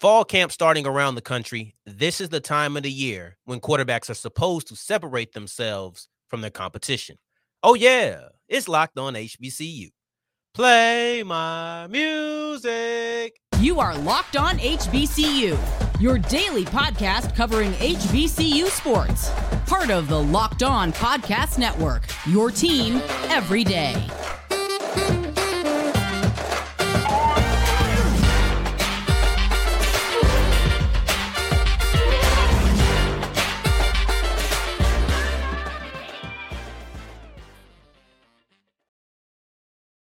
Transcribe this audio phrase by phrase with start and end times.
[0.00, 4.08] fall camp starting around the country, this is the time of the year when quarterbacks
[4.08, 7.16] are supposed to separate themselves from their competition.
[7.62, 9.88] Oh, yeah, it's locked on HBCU.
[10.54, 13.40] Play my music.
[13.60, 15.58] You are Locked On HBCU,
[16.00, 19.30] your daily podcast covering HBCU sports.
[19.66, 24.06] Part of the Locked On Podcast Network, your team every day.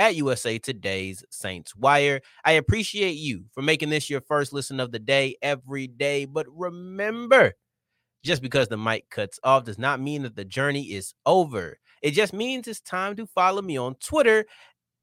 [0.00, 2.22] at USA Today's Saints Wire.
[2.42, 6.24] I appreciate you for making this your first listen of the day every day.
[6.24, 7.52] But remember,
[8.24, 11.76] just because the mic cuts off does not mean that the journey is over.
[12.00, 14.46] It just means it's time to follow me on Twitter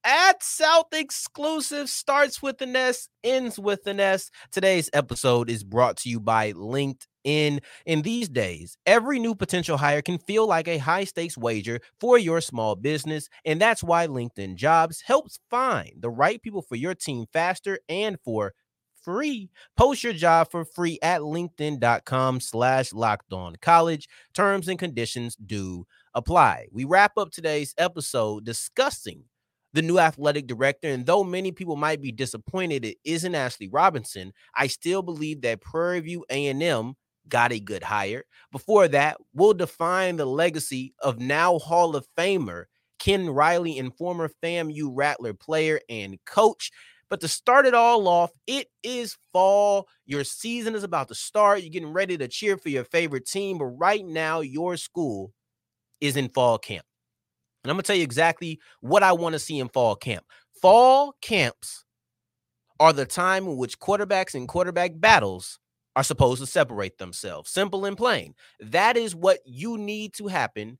[0.04, 4.32] at South Exclusive starts with an S, ends with an S.
[4.52, 7.60] Today's episode is brought to you by LinkedIn.
[7.86, 12.18] In these days every new potential hire can feel like a high stakes wager for
[12.18, 16.96] your small business and that's why linkedin jobs helps find the right people for your
[16.96, 18.54] team faster and for
[19.08, 19.50] free.
[19.78, 23.56] Post your job for free at linkedin.com slash locked on.
[23.62, 26.68] College terms and conditions do apply.
[26.74, 29.24] We wrap up today's episode discussing
[29.74, 30.88] the new athletic director.
[30.88, 35.62] And though many people might be disappointed it isn't Ashley Robinson, I still believe that
[35.62, 36.94] Prairie View A&M
[37.28, 38.24] got a good hire.
[38.52, 42.66] Before that, we'll define the legacy of now Hall of Famer
[43.00, 46.72] Ken Riley and former FAMU Rattler player and coach.
[47.10, 49.88] But to start it all off, it is fall.
[50.06, 51.62] Your season is about to start.
[51.62, 53.60] You're getting ready to cheer for your favorite team.
[53.60, 55.32] But right now, your school
[56.02, 56.87] is in fall camp.
[57.64, 60.26] And I'm going to tell you exactly what I want to see in fall camp.
[60.62, 61.84] Fall camps
[62.80, 65.60] are the time in which quarterbacks and quarterback battles
[65.96, 67.50] are supposed to separate themselves.
[67.50, 68.36] Simple and plain.
[68.60, 70.78] That is what you need to happen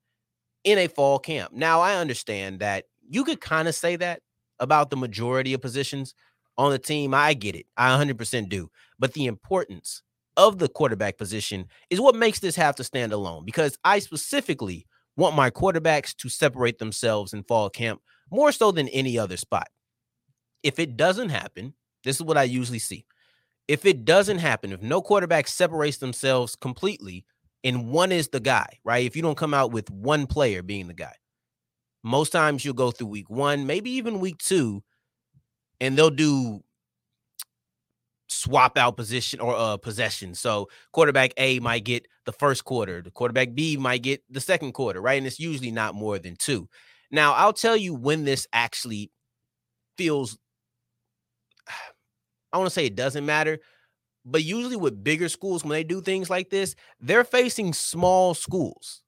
[0.64, 1.54] in a fall camp.
[1.54, 4.22] Now, I understand that you could kind of say that
[4.60, 6.14] about the majority of positions
[6.58, 7.14] on the team.
[7.14, 7.66] I get it.
[7.78, 8.70] I 100% do.
[9.00, 10.02] But the importance
[10.36, 14.86] of the quarterback position is what makes this have to stand alone because I specifically
[15.18, 18.02] want my quarterbacks to separate themselves in fall camp
[18.32, 19.68] more so than any other spot.
[20.64, 21.74] If it doesn't happen,
[22.04, 23.06] this is what I usually see
[23.68, 27.26] if it doesn't happen, if no quarterback separates themselves completely,
[27.64, 29.06] and one is the guy, right?
[29.06, 31.14] If you don't come out with one player being the guy,
[32.04, 34.84] most times you'll go through week one, maybe even week two,
[35.82, 36.64] and they'll do
[38.28, 40.36] swap out position or uh possession.
[40.36, 44.74] So quarterback A might get the first quarter, the quarterback B might get the second
[44.74, 45.18] quarter, right?
[45.18, 46.68] And it's usually not more than two.
[47.12, 49.12] Now, I'll tell you when this actually
[49.98, 50.38] feels
[52.54, 53.60] I want to say it doesn't matter,
[54.26, 59.04] but usually with bigger schools, when they do things like this, they're facing small schools,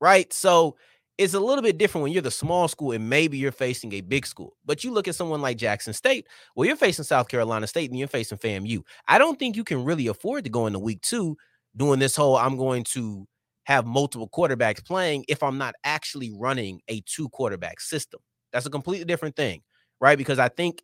[0.00, 0.32] right?
[0.32, 0.76] So
[1.22, 4.00] it's a little bit different when you're the small school and maybe you're facing a
[4.00, 4.56] big school.
[4.64, 7.98] But you look at someone like Jackson State, well, you're facing South Carolina State and
[7.98, 8.82] you're facing FAMU.
[9.06, 11.36] I don't think you can really afford to go into week two
[11.76, 13.26] doing this whole I'm going to
[13.64, 18.20] have multiple quarterbacks playing if I'm not actually running a two quarterback system.
[18.52, 19.62] That's a completely different thing,
[20.00, 20.18] right?
[20.18, 20.82] Because I think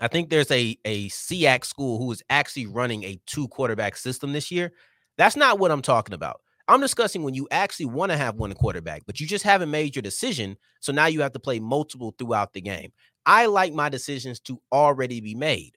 [0.00, 4.32] I think there's a a SEAC school who is actually running a two quarterback system
[4.32, 4.72] this year.
[5.18, 6.40] That's not what I'm talking about.
[6.72, 9.94] I'm discussing when you actually want to have one quarterback, but you just haven't made
[9.94, 10.56] your decision.
[10.80, 12.92] So now you have to play multiple throughout the game.
[13.26, 15.72] I like my decisions to already be made.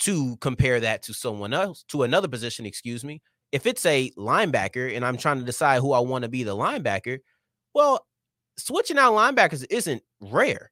[0.00, 3.22] To compare that to someone else, to another position, excuse me.
[3.50, 6.54] If it's a linebacker and I'm trying to decide who I want to be the
[6.54, 7.20] linebacker,
[7.72, 8.06] well,
[8.58, 10.70] switching out linebackers isn't rare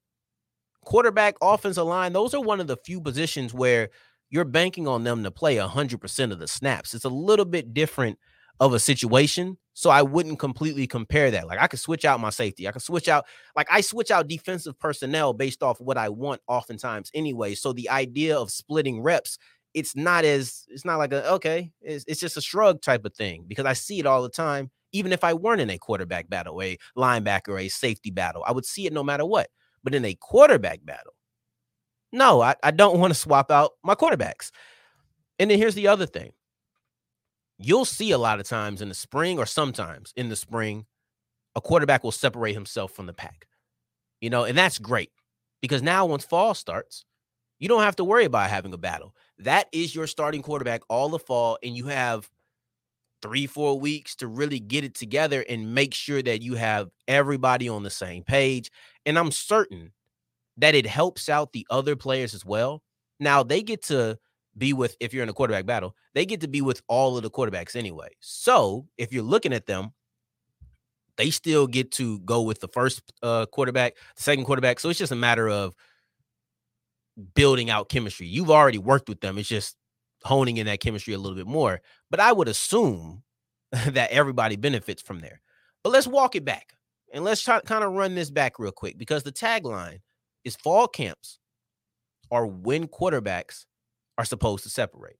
[0.85, 3.89] quarterback, offensive line, those are one of the few positions where
[4.31, 6.95] you're banking on them to play 100% of the snaps.
[6.95, 8.19] It's a little bit different
[8.61, 9.59] of a situation.
[9.75, 11.49] So I wouldn't completely compare that.
[11.49, 12.69] Like I could switch out my safety.
[12.69, 16.41] I could switch out, like I switch out defensive personnel based off what I want
[16.47, 17.55] oftentimes anyway.
[17.55, 19.37] So the idea of splitting reps,
[19.75, 23.15] it's not as, it's not like a, okay, it's, it's just a shrug type of
[23.15, 24.71] thing because I see it all the time.
[24.93, 28.65] Even if I weren't in a quarterback battle, a linebacker, a safety battle, I would
[28.65, 29.49] see it no matter what.
[29.83, 31.15] But in a quarterback battle,
[32.13, 34.53] no, I, I don't want to swap out my quarterbacks.
[35.41, 36.33] And then here's the other thing
[37.59, 40.87] you'll see a lot of times in the spring or sometimes in the spring,
[41.55, 43.47] a quarterback will separate himself from the pack.
[44.21, 45.11] You know, and that's great
[45.61, 47.05] because now once fall starts,
[47.59, 49.15] you don't have to worry about having a battle.
[49.39, 52.29] That is your starting quarterback all the fall, and you have
[53.23, 57.69] three, four weeks to really get it together and make sure that you have everybody
[57.69, 58.71] on the same page.
[59.07, 59.93] And I'm certain
[60.59, 62.83] that it helps out the other players as well.
[63.19, 64.19] Now they get to
[64.57, 67.23] be with, if you're in a quarterback battle, they get to be with all of
[67.23, 68.09] the quarterbacks anyway.
[68.21, 69.93] So if you're looking at them,
[71.17, 74.81] they still get to go with the first uh, quarterback, second quarterback.
[74.81, 75.75] So it's just a matter of
[77.35, 78.27] building out chemistry.
[78.27, 79.39] You've already worked with them.
[79.39, 79.77] It's just
[80.25, 81.81] honing in that chemistry a little bit more.
[82.11, 83.23] But I would assume
[83.73, 85.41] that everybody benefits from there.
[85.83, 86.75] But let's walk it back
[87.13, 90.01] and let's try kind of run this back real quick because the tagline
[90.45, 91.39] is fall camps
[92.31, 93.67] are when quarterbacks
[94.19, 95.17] are supposed to separate.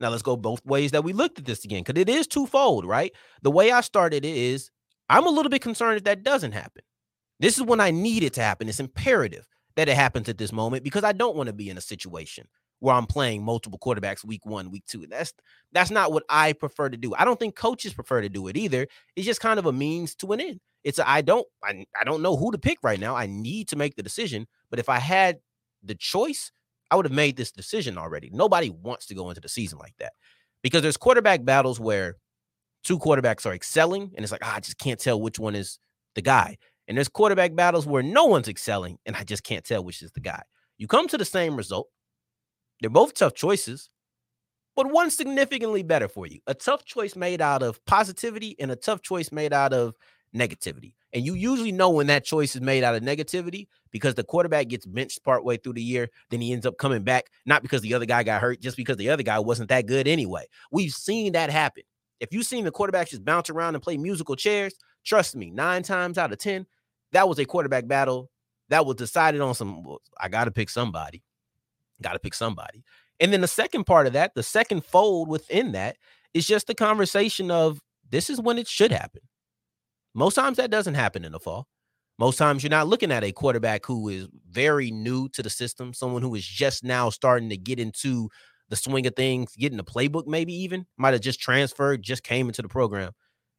[0.00, 2.86] Now let's go both ways that we looked at this again because it is twofold,
[2.86, 3.12] right?
[3.42, 4.70] The way I started is
[5.08, 6.82] I'm a little bit concerned if that doesn't happen.
[7.38, 8.68] This is when I need it to happen.
[8.68, 9.46] It's imperative
[9.76, 12.46] that it happens at this moment because I don't want to be in a situation
[12.80, 15.06] where I'm playing multiple quarterbacks week one, week two.
[15.06, 15.32] That's
[15.72, 17.14] that's not what I prefer to do.
[17.14, 18.86] I don't think coaches prefer to do it either.
[19.16, 20.60] It's just kind of a means to an end.
[20.82, 23.14] It's I don't I, I don't know who to pick right now.
[23.14, 24.46] I need to make the decision.
[24.70, 25.38] But if I had
[25.82, 26.52] the choice,
[26.90, 28.30] I would have made this decision already.
[28.32, 30.12] Nobody wants to go into the season like that
[30.62, 32.16] because there's quarterback battles where
[32.84, 35.78] two quarterbacks are excelling and it's like, ah, I just can't tell which one is
[36.14, 36.56] the guy.
[36.88, 40.12] And there's quarterback battles where no one's excelling and I just can't tell which is
[40.12, 40.42] the guy.
[40.78, 41.88] You come to the same result.
[42.80, 43.90] They're both tough choices,
[44.74, 46.40] but one significantly better for you.
[46.46, 49.94] A tough choice made out of positivity and a tough choice made out of
[50.34, 50.94] negativity.
[51.12, 54.68] And you usually know when that choice is made out of negativity because the quarterback
[54.68, 56.08] gets benched partway through the year.
[56.30, 58.96] Then he ends up coming back, not because the other guy got hurt, just because
[58.96, 60.46] the other guy wasn't that good anyway.
[60.70, 61.82] We've seen that happen.
[62.20, 64.74] If you've seen the quarterback just bounce around and play musical chairs,
[65.04, 66.66] trust me, nine times out of 10,
[67.12, 68.30] that was a quarterback battle
[68.70, 69.82] that was decided on some.
[69.82, 71.22] Well, I got to pick somebody.
[72.00, 72.84] Got to pick somebody.
[73.18, 75.96] And then the second part of that, the second fold within that
[76.32, 79.20] is just the conversation of this is when it should happen.
[80.14, 81.68] Most times that doesn't happen in the fall.
[82.18, 85.94] Most times you're not looking at a quarterback who is very new to the system,
[85.94, 88.28] someone who is just now starting to get into
[88.68, 92.48] the swing of things, getting the playbook, maybe even might have just transferred, just came
[92.48, 93.12] into the program.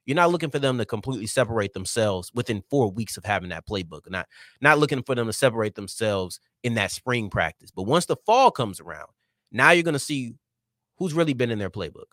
[0.05, 3.67] You're not looking for them to completely separate themselves within four weeks of having that
[3.67, 4.09] playbook.
[4.09, 4.27] Not
[4.59, 7.71] not looking for them to separate themselves in that spring practice.
[7.71, 9.09] But once the fall comes around,
[9.51, 10.33] now you're going to see
[10.97, 12.11] who's really been in their playbook,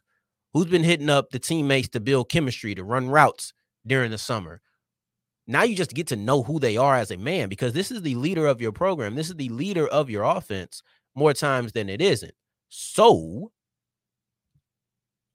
[0.52, 3.52] who's been hitting up the teammates to build chemistry, to run routes
[3.86, 4.60] during the summer.
[5.46, 8.02] Now you just get to know who they are as a man because this is
[8.02, 9.14] the leader of your program.
[9.14, 10.82] This is the leader of your offense
[11.14, 12.34] more times than it isn't.
[12.68, 13.50] So,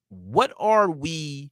[0.09, 1.51] what are we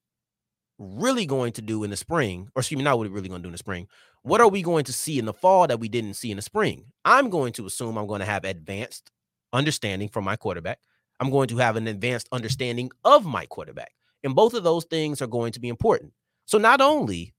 [0.82, 3.42] really going to do in the spring, or excuse me, not what we're really going
[3.42, 3.88] to do in the spring.
[4.24, 6.42] What are we going to see in the fall that we didn't see in the
[6.42, 6.86] spring?
[7.06, 9.12] I'm going to assume I'm going to have advanced
[9.54, 10.80] understanding from my quarterback.
[11.20, 13.92] I'm going to have an advanced understanding of my quarterback.
[14.24, 16.14] And both of those things are going to be important.
[16.46, 17.34] So not only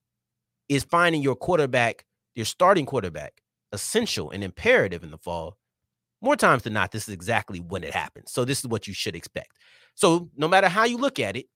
[0.68, 2.04] is finding your quarterback,
[2.34, 5.56] your starting quarterback, essential and imperative in the fall,
[6.20, 8.30] more times than not, this is exactly when it happens.
[8.30, 9.58] So this is what you should expect.
[9.94, 11.46] So no matter how you look at it,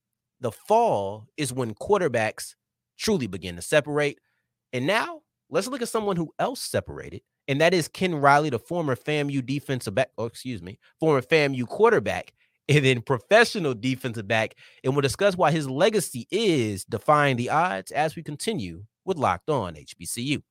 [0.40, 2.54] the fall is when quarterbacks
[2.98, 4.18] truly begin to separate.
[4.72, 8.58] And now let's look at someone who else separated, and that is Ken Riley, the
[8.58, 12.32] former FAMU defensive back, oh, excuse me, former FAMU quarterback,
[12.68, 14.54] and then professional defensive back.
[14.84, 19.50] And we'll discuss why his legacy is defying the odds as we continue with Locked
[19.50, 20.42] On HBCU.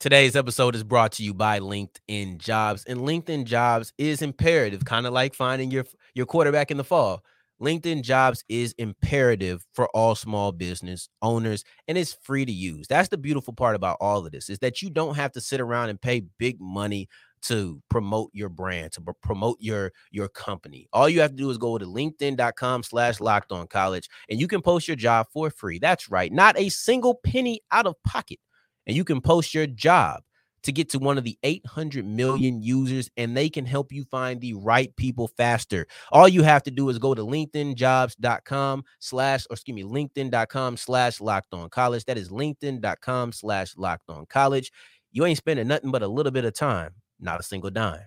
[0.00, 5.06] Today's episode is brought to you by LinkedIn Jobs, and LinkedIn Jobs is imperative, kind
[5.06, 7.24] of like finding your your quarterback in the fall.
[7.60, 12.86] LinkedIn Jobs is imperative for all small business owners and it's free to use.
[12.86, 15.60] That's the beautiful part about all of this is that you don't have to sit
[15.60, 17.08] around and pay big money
[17.42, 20.88] to promote your brand, to promote your your company.
[20.92, 24.48] All you have to do is go to linkedin.com slash locked on college and you
[24.48, 25.78] can post your job for free.
[25.78, 26.32] That's right.
[26.32, 28.38] Not a single penny out of pocket
[28.86, 30.22] and you can post your job
[30.62, 34.40] to get to one of the 800 million users and they can help you find
[34.40, 39.54] the right people faster all you have to do is go to linkedinjobs.com slash or
[39.54, 44.72] excuse me linkedin.com slash locked on college that is linkedin.com slash locked on college
[45.12, 48.06] you ain't spending nothing but a little bit of time not a single dime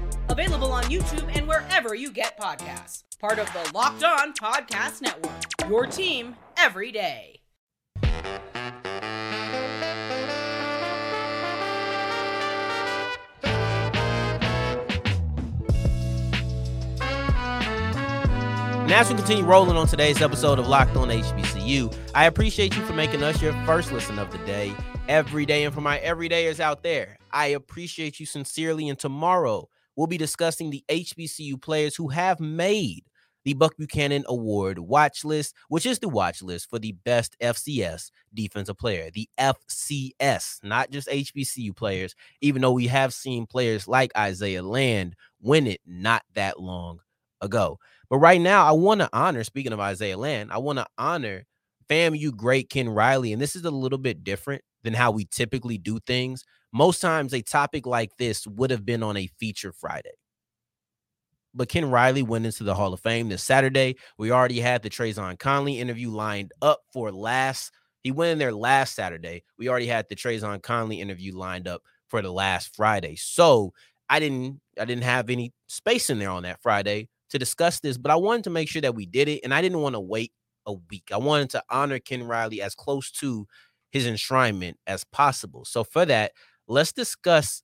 [0.31, 3.03] Available on YouTube and wherever you get podcasts.
[3.19, 5.69] Part of the Locked On Podcast Network.
[5.69, 7.41] Your team every day.
[18.83, 22.81] And as we continue rolling on today's episode of Locked On HBCU, I appreciate you
[22.83, 24.73] for making us your first listen of the day
[25.09, 25.65] every day.
[25.65, 28.87] And for my everydayers out there, I appreciate you sincerely.
[28.87, 33.03] And tomorrow, we'll be discussing the HBCU players who have made
[33.43, 38.11] the Buck Buchanan Award watch list, which is the watch list for the best FCS
[38.33, 44.15] defensive player, the FCS, not just HBCU players, even though we have seen players like
[44.15, 46.99] Isaiah Land win it not that long
[47.41, 47.79] ago.
[48.09, 51.45] But right now, I want to honor, speaking of Isaiah Land, I want to honor
[51.91, 53.33] FAMU great Ken Riley.
[53.33, 56.43] And this is a little bit different than how we typically do things.
[56.71, 60.11] Most times, a topic like this would have been on a feature Friday.
[61.53, 63.97] But Ken Riley went into the Hall of Fame this Saturday.
[64.17, 67.71] We already had the Trayvon Conley interview lined up for last.
[68.03, 69.43] He went in there last Saturday.
[69.57, 73.17] We already had the Trayvon Conley interview lined up for the last Friday.
[73.17, 73.73] So
[74.09, 77.97] I didn't I didn't have any space in there on that Friday to discuss this,
[77.97, 80.01] but I wanted to make sure that we did it, and I didn't want to
[80.01, 80.31] wait
[80.65, 81.09] a week.
[81.11, 83.47] I wanted to honor Ken Riley as close to
[83.91, 85.65] his enshrinement as possible.
[85.65, 86.31] So for that,
[86.67, 87.63] let's discuss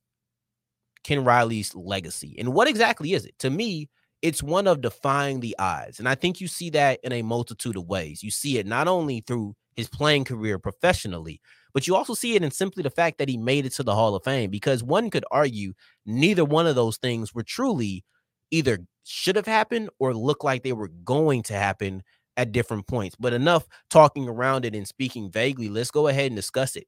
[1.03, 3.37] Ken Riley's legacy and what exactly is it?
[3.39, 3.89] To me,
[4.21, 7.77] it's one of defying the odds, and I think you see that in a multitude
[7.77, 8.23] of ways.
[8.23, 11.39] You see it not only through his playing career professionally,
[11.71, 13.93] but you also see it in simply the fact that he made it to the
[13.93, 14.49] Hall of Fame.
[14.49, 15.73] Because one could argue
[16.07, 18.03] neither one of those things were truly
[18.49, 22.01] either should have happened or looked like they were going to happen
[22.37, 23.15] at different points.
[23.19, 25.67] But enough talking around it and speaking vaguely.
[25.67, 26.87] Let's go ahead and discuss it.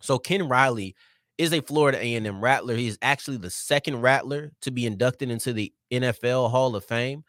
[0.00, 0.94] So Ken Riley
[1.38, 2.76] is a Florida A&M Rattler.
[2.76, 7.24] He's actually the second Rattler to be inducted into the NFL Hall of Fame.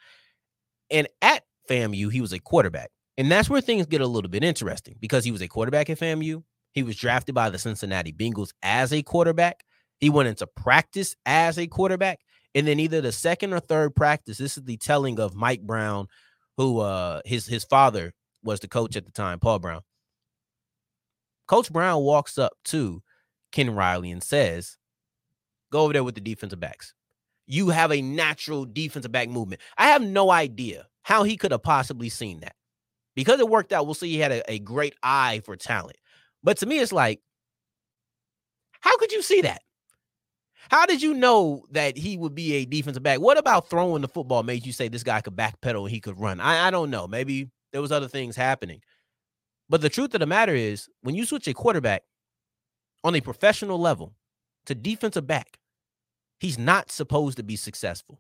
[0.92, 2.92] And at FAMU, he was a quarterback.
[3.18, 6.00] And that's where things get a little bit interesting because he was a quarterback at
[6.00, 6.44] FAMU.
[6.74, 9.64] He was drafted by the Cincinnati Bengals as a quarterback.
[10.00, 12.20] He went into practice as a quarterback.
[12.54, 16.08] And then either the second or third practice, this is the telling of Mike Brown,
[16.58, 19.82] who uh his his father was the coach at the time, Paul Brown.
[21.48, 23.02] Coach Brown walks up to
[23.52, 24.78] Ken Riley and says,
[25.72, 26.94] Go over there with the defensive backs.
[27.48, 29.62] You have a natural defensive back movement.
[29.78, 32.56] I have no idea how he could have possibly seen that.
[33.16, 35.98] Because it worked out, we'll see he had a, a great eye for talent.
[36.44, 37.22] But to me, it's like,
[38.82, 39.62] how could you see that?
[40.70, 43.20] How did you know that he would be a defensive back?
[43.20, 46.20] What about throwing the football made you say this guy could backpedal and he could
[46.20, 46.40] run?
[46.40, 47.08] I, I don't know.
[47.08, 48.82] Maybe there was other things happening.
[49.70, 52.04] But the truth of the matter is, when you switch a quarterback
[53.04, 54.14] on a professional level
[54.66, 55.60] to defensive back,
[56.40, 58.20] he's not supposed to be successful.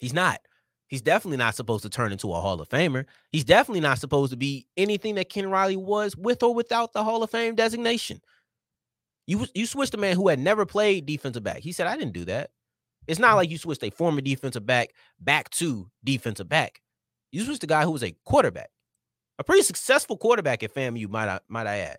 [0.00, 0.40] He's not.
[0.88, 3.06] He's definitely not supposed to turn into a Hall of Famer.
[3.32, 7.02] He's definitely not supposed to be anything that Ken Riley was with or without the
[7.02, 8.20] Hall of Fame designation.
[9.26, 11.58] You you switched a man who had never played defensive back.
[11.58, 12.50] He said, I didn't do that.
[13.06, 14.90] It's not like you switched a former defensive back
[15.20, 16.80] back to defensive back.
[17.32, 18.70] You switched a guy who was a quarterback,
[19.38, 21.98] a pretty successful quarterback at FAMU, might I might I add,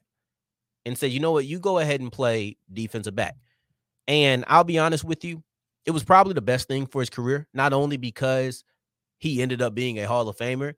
[0.86, 3.36] and said, you know what, you go ahead and play defensive back.
[4.08, 5.44] And I'll be honest with you,
[5.86, 8.63] it was probably the best thing for his career, not only because
[9.17, 10.74] he ended up being a Hall of Famer,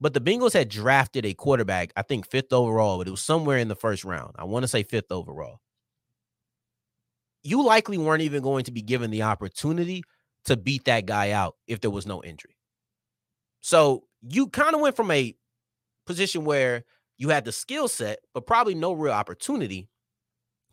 [0.00, 3.58] but the Bengals had drafted a quarterback, I think fifth overall, but it was somewhere
[3.58, 4.34] in the first round.
[4.38, 5.60] I want to say fifth overall
[7.44, 10.02] you likely weren't even going to be given the opportunity
[10.46, 12.56] to beat that guy out if there was no injury.
[13.60, 15.36] So you kind of went from a
[16.06, 16.84] position where
[17.18, 19.88] you had the skill set, but probably no real opportunity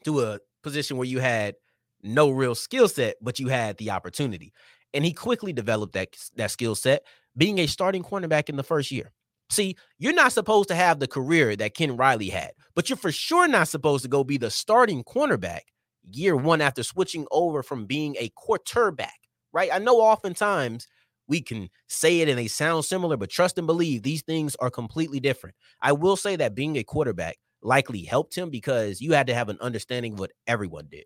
[0.05, 1.55] to a position where you had
[2.01, 4.53] no real skill set, but you had the opportunity.
[4.93, 7.03] And he quickly developed that, that skill set,
[7.37, 9.13] being a starting cornerback in the first year.
[9.49, 13.11] See, you're not supposed to have the career that Ken Riley had, but you're for
[13.11, 15.61] sure not supposed to go be the starting cornerback
[16.09, 19.19] year one after switching over from being a quarterback,
[19.53, 19.69] right?
[19.71, 20.87] I know oftentimes
[21.27, 24.69] we can say it and they sound similar, but trust and believe these things are
[24.69, 25.55] completely different.
[25.81, 29.49] I will say that being a quarterback likely helped him because you had to have
[29.49, 31.05] an understanding of what everyone did.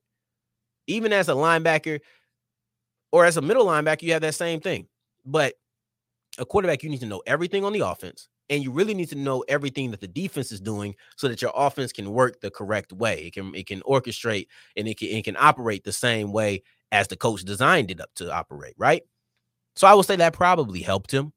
[0.88, 2.00] Even as a linebacker
[3.12, 4.88] or as a middle linebacker, you have that same thing.
[5.25, 5.56] But
[6.38, 9.16] a quarterback, you need to know everything on the offense, and you really need to
[9.16, 12.94] know everything that the defense is doing so that your offense can work the correct
[12.94, 13.25] way.
[13.28, 17.08] It can it can orchestrate and it can it can operate the same way as
[17.08, 19.04] the coach designed it up to operate, right?
[19.75, 21.34] So I would say that probably helped him.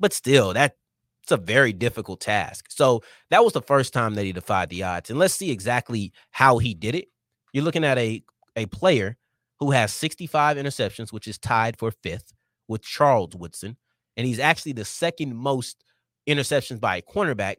[0.00, 0.76] But still, that
[1.22, 2.66] it's a very difficult task.
[2.68, 5.10] So that was the first time that he defied the odds.
[5.10, 7.08] And let's see exactly how he did it.
[7.52, 8.22] You're looking at a
[8.56, 9.16] a player
[9.60, 12.32] who has 65 interceptions, which is tied for fifth
[12.68, 13.76] with Charles Woodson.
[14.16, 15.83] And he's actually the second most
[16.26, 17.56] interceptions by a cornerback,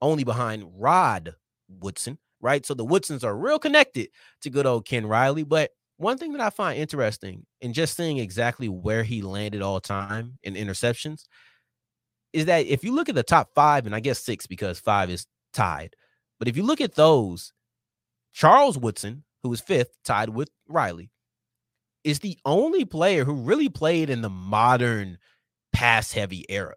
[0.00, 1.34] only behind Rod
[1.68, 2.64] Woodson, right?
[2.66, 4.08] So the Woodsons are real connected
[4.42, 5.44] to good old Ken Riley.
[5.44, 9.80] But one thing that I find interesting in just seeing exactly where he landed all
[9.80, 11.24] time in interceptions
[12.32, 15.10] is that if you look at the top five, and I guess six because five
[15.10, 15.94] is tied,
[16.38, 17.52] but if you look at those,
[18.32, 21.10] Charles Woodson, who was fifth, tied with Riley,
[22.04, 25.18] is the only player who really played in the modern
[25.72, 26.74] pass heavy era.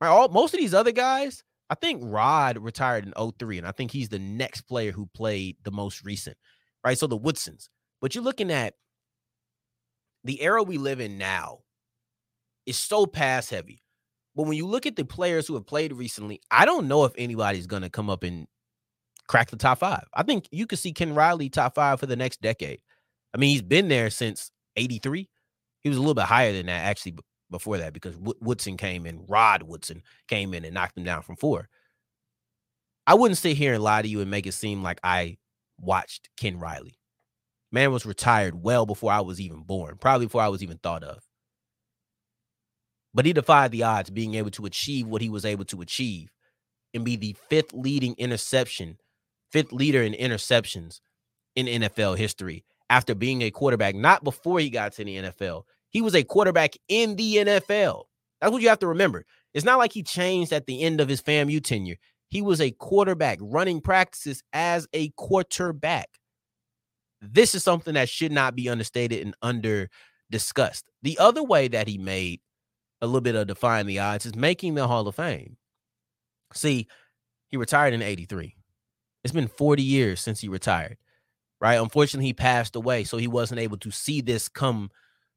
[0.00, 3.72] Right, all most of these other guys, I think Rod retired in 03, and I
[3.72, 6.36] think he's the next player who played the most recent.
[6.84, 7.68] Right, so the Woodsons.
[8.00, 8.74] But you're looking at
[10.24, 11.58] the era we live in now
[12.66, 13.82] is so pass heavy.
[14.34, 17.12] But when you look at the players who have played recently, I don't know if
[17.18, 18.46] anybody's going to come up and
[19.28, 20.04] crack the top five.
[20.14, 22.80] I think you could see Ken Riley top five for the next decade.
[23.34, 25.28] I mean, he's been there since 83.
[25.82, 27.16] He was a little bit higher than that actually
[27.50, 31.36] before that because Woodson came in, Rod Woodson came in and knocked him down from
[31.36, 31.68] four.
[33.06, 35.38] I wouldn't sit here and lie to you and make it seem like I
[35.80, 36.98] watched Ken Riley.
[37.72, 41.04] Man was retired well before I was even born, probably before I was even thought
[41.04, 41.22] of.
[43.12, 46.30] But he defied the odds, being able to achieve what he was able to achieve
[46.94, 48.98] and be the fifth leading interception,
[49.50, 51.00] fifth leader in interceptions
[51.56, 55.62] in NFL history after being a quarterback, not before he got to the NFL.
[55.90, 58.04] He was a quarterback in the NFL.
[58.40, 59.26] That's what you have to remember.
[59.52, 61.96] It's not like he changed at the end of his FAMU tenure.
[62.28, 66.08] He was a quarterback running practices as a quarterback.
[67.20, 69.90] This is something that should not be understated and under
[70.30, 70.86] discussed.
[71.02, 72.40] The other way that he made
[73.02, 75.56] a little bit of defying the odds is making the Hall of Fame.
[76.54, 76.86] See,
[77.48, 78.54] he retired in 83.
[79.24, 80.96] It's been 40 years since he retired,
[81.60, 81.80] right?
[81.80, 84.90] Unfortunately, he passed away, so he wasn't able to see this come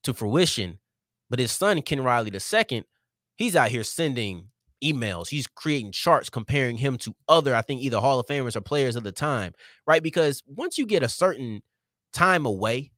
[0.04, 0.80] to fruition.
[1.30, 2.84] But his son, Ken Riley II,
[3.36, 4.50] he's out here sending
[4.84, 5.30] emails.
[5.30, 8.96] He's creating charts comparing him to other, I think, either Hall of Famers or players
[8.96, 9.54] of the time,
[9.88, 10.04] right?
[10.04, 11.62] Because once you get a certain
[12.12, 12.92] time away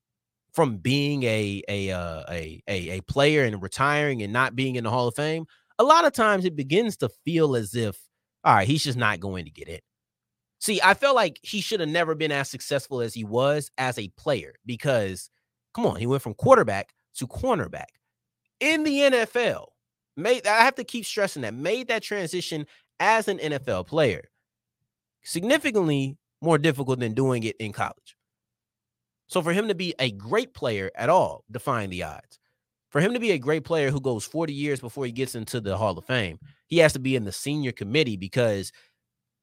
[0.54, 4.84] from being a a uh, a, a a player and retiring and not being in
[4.86, 5.46] the Hall of Fame,
[5.78, 7.98] a lot of times it begins to feel as if,
[8.44, 9.80] all right, he's just not going to get in.
[10.60, 14.00] See, I felt like he should have never been as successful as he was as
[14.00, 15.30] a player because,
[15.76, 17.86] come on, he went from quarterback to cornerback
[18.60, 19.68] in the NFL.
[20.18, 22.66] Made I have to keep stressing that made that transition
[23.00, 24.30] as an NFL player
[25.24, 28.16] significantly more difficult than doing it in college.
[29.28, 32.40] So for him to be a great player at all, defying the odds.
[32.90, 35.60] For him to be a great player who goes 40 years before he gets into
[35.60, 38.72] the Hall of Fame, he has to be in the senior committee because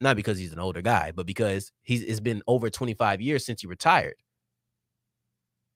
[0.00, 3.60] not because he's an older guy, but because he's it's been over 25 years since
[3.60, 4.14] he retired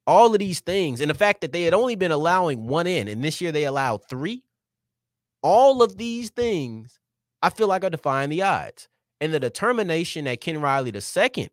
[0.06, 3.08] all of these things and the fact that they had only been allowing one in
[3.08, 4.42] and this year they allowed three
[5.42, 6.98] all of these things
[7.42, 8.88] i feel like are defying the odds
[9.20, 11.48] and the determination that ken riley II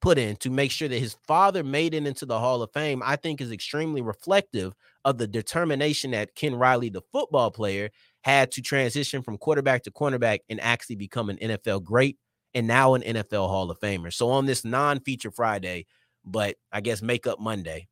[0.00, 3.02] put in to make sure that his father made it into the hall of fame
[3.04, 4.72] i think is extremely reflective
[5.04, 7.88] of the determination that ken riley the football player
[8.24, 12.16] had to transition from quarterback to cornerback and actually become an nfl great
[12.54, 14.12] and now an nfl hall of famer.
[14.12, 15.86] So on this non-feature friday
[16.24, 17.88] but i guess makeup monday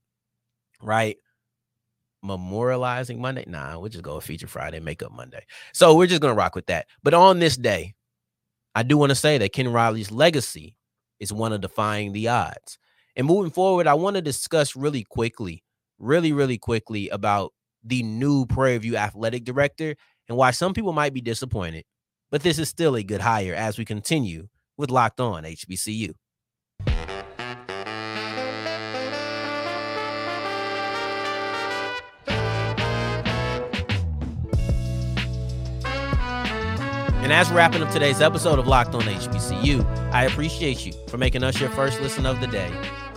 [0.83, 1.17] right?
[2.25, 3.45] Memorializing Monday.
[3.47, 5.45] Nah, we'll just go a feature Friday, makeup Monday.
[5.73, 6.87] So we're just gonna rock with that.
[7.03, 7.95] But on this day,
[8.75, 10.77] I do want to say that Ken Riley's legacy
[11.19, 12.79] is one of defying the odds.
[13.17, 15.63] And moving forward, I want to discuss really quickly,
[15.99, 19.95] really, really quickly about the new Prairie View athletic director
[20.29, 21.85] and why some people might be disappointed.
[22.31, 26.15] But this is still a good hire as we continue with Locked On HBCU.
[37.31, 41.45] And we're wrapping up today's episode of Locked On HBCU, I appreciate you for making
[41.45, 42.73] us your first listen of the day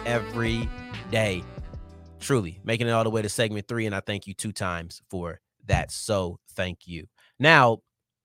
[0.05, 0.69] every
[1.09, 1.43] day.
[2.19, 3.87] Truly making it all the way to segment three.
[3.87, 5.89] And I thank you two times for that.
[5.89, 7.07] So thank you.
[7.39, 7.79] Now,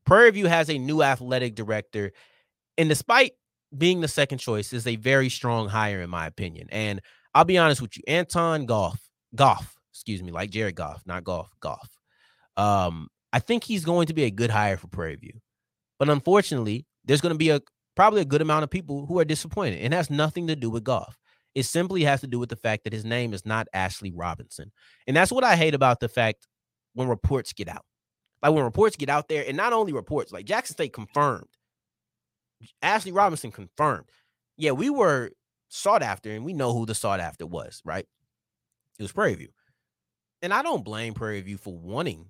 [0.04, 2.12] Prairie View has a new athletic director.
[2.76, 3.32] And despite
[3.76, 6.68] being the second choice, is a very strong hire, in my opinion.
[6.70, 7.00] And
[7.34, 9.00] I'll be honest with you, Anton Goff,
[9.34, 11.88] Goff, excuse me, like Jared Goff, not Golf, Goff.
[12.58, 15.40] Um, I think he's going to be a good hire for Prairie View.
[15.98, 17.60] But unfortunately, there's going to be a
[17.96, 19.80] probably a good amount of people who are disappointed.
[19.80, 21.18] It has nothing to do with golf.
[21.54, 24.70] It simply has to do with the fact that his name is not Ashley Robinson.
[25.06, 26.46] And that's what I hate about the fact
[26.94, 27.84] when reports get out.
[28.42, 31.48] Like when reports get out there, and not only reports, like Jackson State confirmed,
[32.82, 34.06] Ashley Robinson confirmed.
[34.56, 35.30] Yeah, we were
[35.68, 38.06] sought after, and we know who the sought after was, right?
[38.98, 39.48] It was Prairie View.
[40.42, 42.26] And I don't blame Prairie View for wanting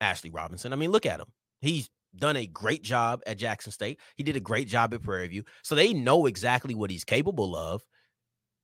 [0.00, 0.72] Ashley Robinson.
[0.72, 1.26] I mean, look at him.
[1.60, 4.00] He's done a great job at Jackson State.
[4.16, 5.44] He did a great job at Prairie View.
[5.62, 7.82] So they know exactly what he's capable of.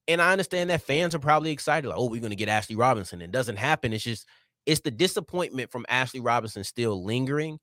[0.07, 2.77] And I understand that fans are probably excited, like, oh, we're going to get Ashley
[2.77, 3.21] Robinson.
[3.21, 3.93] It doesn't happen.
[3.93, 4.27] It's just,
[4.65, 7.59] it's the disappointment from Ashley Robinson still lingering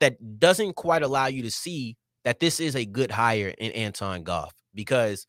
[0.00, 4.22] that doesn't quite allow you to see that this is a good hire in Anton
[4.22, 4.54] Goff.
[4.74, 5.26] Because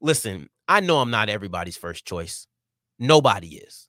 [0.00, 2.46] listen, I know I'm not everybody's first choice.
[2.98, 3.88] Nobody is.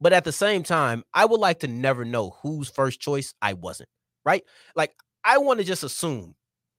[0.00, 3.54] But at the same time, I would like to never know whose first choice I
[3.54, 3.88] wasn't,
[4.24, 4.44] right?
[4.76, 6.34] Like, I want to just assume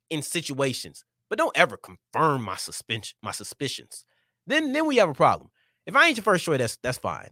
[0.10, 4.06] in situations, but don't ever confirm my suspension, my suspicions.
[4.48, 5.50] Then then we have a problem.
[5.88, 7.30] If I ain't your first choice, that's that's fine.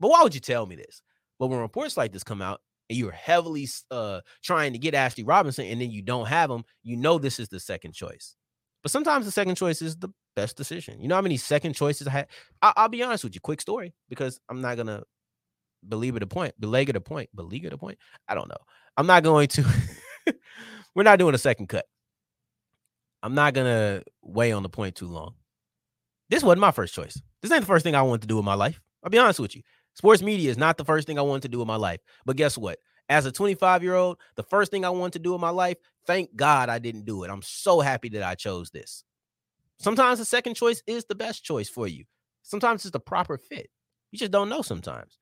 [0.00, 1.02] But why would you tell me this?
[1.38, 5.24] But when reports like this come out and you're heavily uh trying to get Ashley
[5.24, 8.36] Robinson and then you don't have him, you know this is the second choice.
[8.82, 11.00] But sometimes the second choice is the best decision.
[11.00, 12.28] You know how many second choices I had?
[12.62, 13.40] I- will be honest with you.
[13.40, 15.02] Quick story, because I'm not gonna
[15.88, 17.98] believe it a point, belabor a point, beleaguer a point.
[18.28, 18.56] I don't know.
[18.96, 19.64] I'm not going to.
[20.94, 21.86] We're not doing a second cut.
[23.22, 25.34] I'm not gonna weigh on the point too long.
[26.28, 27.20] This wasn't my first choice.
[27.40, 28.80] This ain't the first thing I wanted to do in my life.
[29.02, 29.62] I'll be honest with you.
[29.94, 32.00] Sports media is not the first thing I wanted to do in my life.
[32.24, 32.78] But guess what?
[33.08, 35.76] As a 25 year old, the first thing I wanted to do in my life,
[36.06, 37.30] thank God I didn't do it.
[37.30, 39.04] I'm so happy that I chose this.
[39.78, 42.04] Sometimes the second choice is the best choice for you.
[42.42, 43.68] Sometimes it's the proper fit.
[44.10, 45.18] You just don't know sometimes.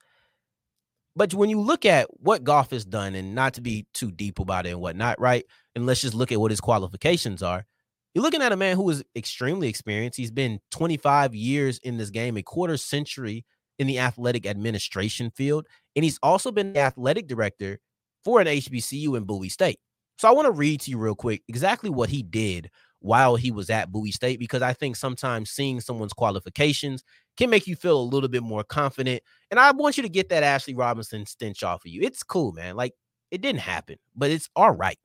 [1.16, 4.38] But when you look at what Goff has done, and not to be too deep
[4.38, 5.44] about it and whatnot, right?
[5.75, 7.66] And let's just look at what his qualifications are.
[8.14, 10.16] You're looking at a man who is extremely experienced.
[10.16, 13.44] He's been 25 years in this game, a quarter century
[13.79, 15.66] in the athletic administration field.
[15.94, 17.79] And he's also been the athletic director
[18.25, 19.79] for an HBCU in Bowie State.
[20.18, 23.51] So I want to read to you real quick exactly what he did while he
[23.51, 27.03] was at Bowie State because I think sometimes seeing someone's qualifications
[27.37, 29.23] can make you feel a little bit more confident.
[29.51, 32.03] And I want you to get that Ashley Robinson stench off of you.
[32.03, 32.77] It's cool, man.
[32.77, 32.95] Like
[33.31, 34.99] it didn't happen, but it's all right.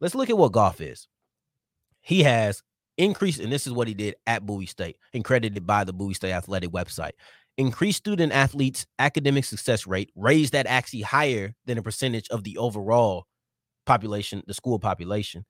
[0.00, 1.08] Let's look at what Goff is.
[2.00, 2.62] He has
[2.98, 6.14] increased, and this is what he did at Bowie State, and credited by the Bowie
[6.14, 7.12] State Athletic website.
[7.56, 12.58] Increased student athletes' academic success rate, raised that actually higher than a percentage of the
[12.58, 13.26] overall
[13.86, 15.44] population, the school population.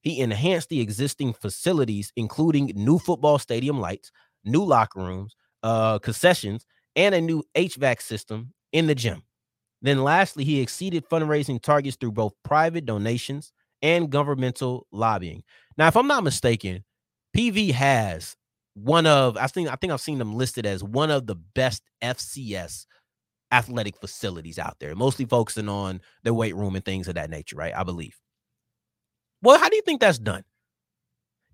[0.00, 4.10] He enhanced the existing facilities, including new football stadium lights,
[4.44, 9.22] new locker rooms, uh, concessions, and a new HVAC system in the gym.
[9.82, 15.42] Then, lastly, he exceeded fundraising targets through both private donations and governmental lobbying.
[15.78, 16.84] Now, if I'm not mistaken,
[17.36, 18.36] PV has
[18.74, 21.82] one of I think I think I've seen them listed as one of the best
[22.02, 22.86] FCS
[23.52, 27.56] athletic facilities out there, mostly focusing on their weight room and things of that nature,
[27.56, 27.74] right?
[27.74, 28.16] I believe.
[29.42, 30.44] Well, how do you think that's done?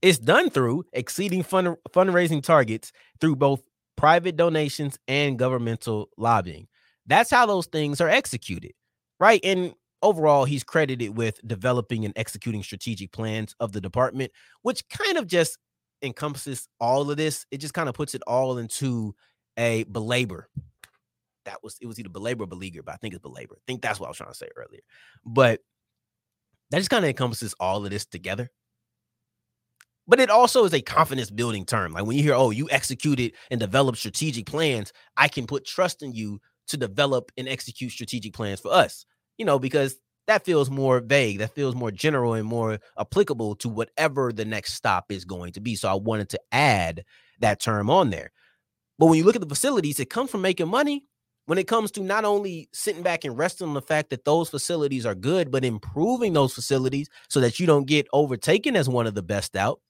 [0.03, 3.63] It's done through exceeding fund, fundraising targets through both
[3.97, 6.69] private donations and governmental lobbying.
[7.07, 8.73] That's how those things are executed,
[9.21, 9.41] right?
[9.45, 14.33] And overall, he's credited with developing and executing strategic plans of the department,
[14.63, 15.59] which kind of just
[16.03, 17.47] encompasses all of this.
[17.51, 19.15] It just kind of puts it all into
[19.57, 20.49] a belabor.
[21.45, 23.57] That was it was either belabor or beleaguer, but I think it's belabor.
[23.57, 24.81] I think that's what I was trying to say earlier.
[25.25, 25.61] But
[26.71, 28.51] that just kind of encompasses all of this together.
[30.09, 31.93] But it also is a confidence building term.
[31.93, 36.03] Like when you hear, oh, you executed and developed strategic plans, I can put trust
[36.03, 39.05] in you to develop and execute strategic plans for us.
[39.37, 41.39] You know, because that feels more vague.
[41.39, 45.61] That feels more general and more applicable to whatever the next stop is going to
[45.61, 45.75] be.
[45.75, 47.05] So I wanted to add
[47.41, 48.33] that term on there.
[48.99, 51.05] But when you look at the facilities, it comes from making money
[51.47, 54.49] when it comes to not only sitting back and resting on the fact that those
[54.49, 59.07] facilities are good, but improving those facilities so that you don't get overtaken as one
[59.07, 59.81] of the best out,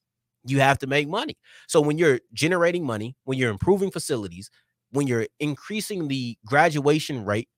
[0.45, 1.37] you have to make money.
[1.67, 4.49] So when you're generating money, when you're improving facilities,
[4.91, 7.49] when you're increasing the graduation rate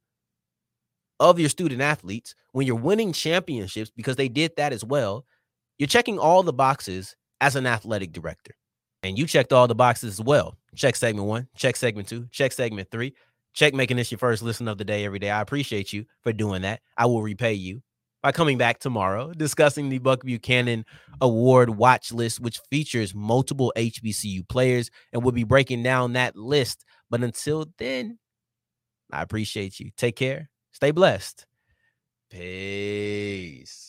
[1.20, 5.26] of your student athletes, when you're winning championships, because they did that as well,
[5.78, 8.54] you're checking all the boxes as an athletic director.
[9.04, 10.58] And you checked all the boxes as well.
[10.76, 13.14] Check segment one, check segment two, check segment three,
[13.54, 15.30] Check making this your first listen of the day every day.
[15.30, 16.82] I appreciate you for doing that.
[16.98, 17.82] I will repay you
[18.22, 20.86] by coming back tomorrow discussing the Buck Buchanan
[21.22, 26.86] Award watch list, which features multiple HBCU players, and we'll be breaking down that list.
[27.10, 28.20] But until then,
[29.12, 29.92] I appreciate you.
[29.98, 30.50] Take care.
[30.72, 31.46] Stay blessed.
[32.30, 33.89] Peace.